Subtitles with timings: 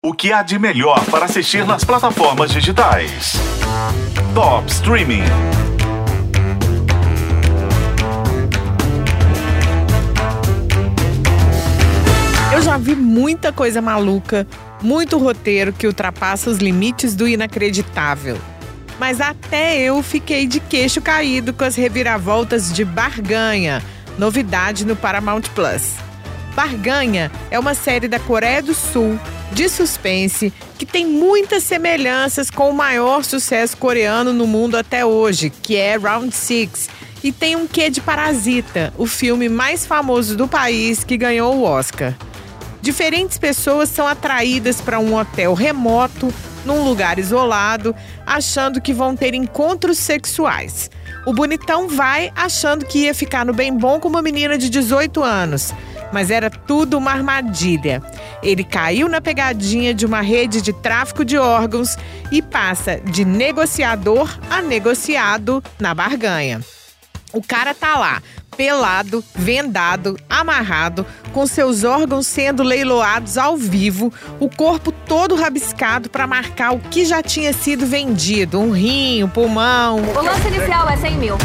[0.00, 3.32] O que há de melhor para assistir nas plataformas digitais?
[4.32, 5.24] Top Streaming.
[12.54, 14.46] Eu já vi muita coisa maluca,
[14.80, 18.38] muito roteiro que ultrapassa os limites do inacreditável.
[19.00, 23.82] Mas até eu fiquei de queixo caído com as reviravoltas de Barganha,
[24.16, 26.07] novidade no Paramount Plus.
[26.58, 29.16] Barganha é uma série da Coreia do Sul
[29.52, 35.50] de suspense que tem muitas semelhanças com o maior sucesso coreano no mundo até hoje,
[35.50, 36.88] que é Round Six,
[37.22, 41.62] e tem um quê de Parasita, o filme mais famoso do país que ganhou o
[41.62, 42.12] Oscar.
[42.82, 47.94] Diferentes pessoas são atraídas para um hotel remoto, num lugar isolado,
[48.26, 50.90] achando que vão ter encontros sexuais.
[51.24, 55.22] O bonitão vai achando que ia ficar no bem bom com uma menina de 18
[55.22, 55.72] anos,
[56.12, 58.02] mas era tudo uma armadilha.
[58.42, 61.96] Ele caiu na pegadinha de uma rede de tráfico de órgãos
[62.30, 66.60] e passa de negociador a negociado na barganha.
[67.32, 68.22] O cara tá lá,
[68.56, 76.26] pelado, vendado, amarrado, com seus órgãos sendo leiloados ao vivo, o corpo todo rabiscado para
[76.26, 80.02] marcar o que já tinha sido vendido: um rim, um pulmão.
[80.02, 81.36] O lance inicial é 100 mil.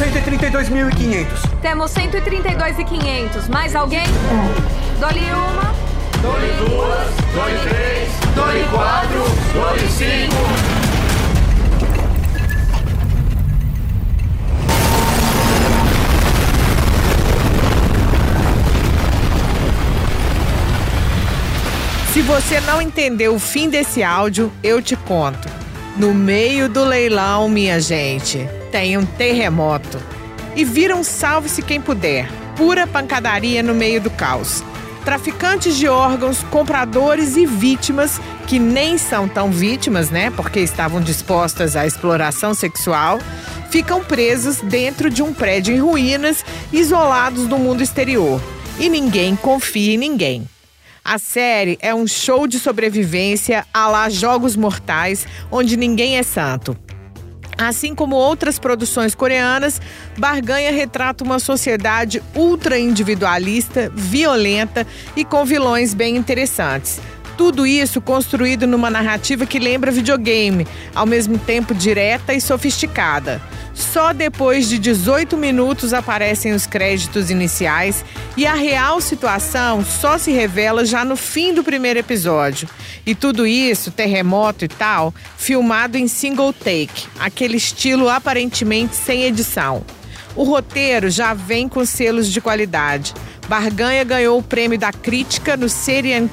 [0.00, 1.26] 132.500.
[1.60, 3.48] Temos 132,500.
[3.48, 4.06] Mais alguém?
[4.98, 5.74] Dole uma.
[6.22, 10.80] Dole duas, dole três, dole quatro, dole cinco.
[22.12, 25.48] Se você não entendeu o fim desse áudio, eu te conto.
[25.96, 29.98] No meio do leilão, minha gente, tem um terremoto.
[30.56, 32.28] E vira um salve-se quem puder.
[32.56, 34.62] Pura pancadaria no meio do caos.
[35.04, 40.30] Traficantes de órgãos, compradores e vítimas, que nem são tão vítimas, né?
[40.30, 43.18] Porque estavam dispostas à exploração sexual,
[43.70, 48.40] ficam presos dentro de um prédio em ruínas, isolados do mundo exterior.
[48.78, 50.46] E ninguém confia em ninguém.
[51.02, 56.76] A série é um show de sobrevivência a lá Jogos Mortais, onde ninguém é santo.
[57.60, 59.82] Assim como outras produções coreanas,
[60.16, 66.98] Barganha retrata uma sociedade ultra individualista, violenta e com vilões bem interessantes.
[67.36, 73.42] Tudo isso construído numa narrativa que lembra videogame, ao mesmo tempo direta e sofisticada.
[73.74, 78.04] Só depois de 18 minutos aparecem os créditos iniciais
[78.36, 82.68] e a real situação só se revela já no fim do primeiro episódio.
[83.06, 89.84] E tudo isso, terremoto e tal, filmado em single take, aquele estilo aparentemente sem edição.
[90.36, 93.12] O roteiro já vem com selos de qualidade.
[93.50, 95.66] Barganha ganhou o prêmio da crítica no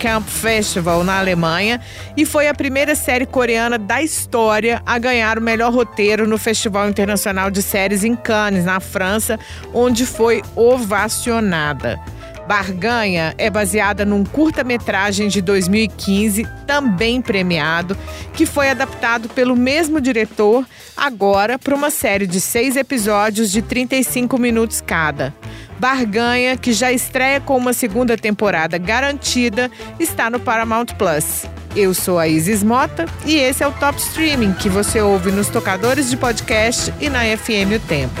[0.00, 1.80] Camp Festival na Alemanha
[2.16, 6.88] e foi a primeira série coreana da história a ganhar o melhor roteiro no Festival
[6.88, 9.38] Internacional de Séries em Cannes, na França,
[9.72, 12.00] onde foi ovacionada.
[12.46, 17.96] Barganha é baseada num curta-metragem de 2015, também premiado,
[18.32, 20.66] que foi adaptado pelo mesmo diretor,
[20.96, 25.34] agora para uma série de seis episódios de 35 minutos cada.
[25.78, 31.44] Barganha, que já estreia com uma segunda temporada garantida, está no Paramount Plus.
[31.74, 35.48] Eu sou a Isis Mota e esse é o Top Streaming que você ouve nos
[35.48, 38.20] tocadores de podcast e na FM O Tempo.